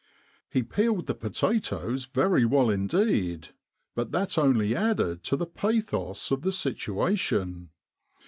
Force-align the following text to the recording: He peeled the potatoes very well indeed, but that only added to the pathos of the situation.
He 0.49 0.63
peeled 0.63 1.05
the 1.05 1.13
potatoes 1.13 2.05
very 2.05 2.43
well 2.43 2.71
indeed, 2.71 3.49
but 3.93 4.11
that 4.11 4.35
only 4.35 4.75
added 4.75 5.21
to 5.25 5.35
the 5.35 5.45
pathos 5.45 6.31
of 6.31 6.41
the 6.41 6.51
situation. 6.51 7.69